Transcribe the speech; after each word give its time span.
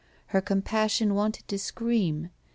Her 0.33 0.41
compassion 0.41 1.13
wanted 1.13 1.47
to 1.47 1.59
scream. 1.59 2.31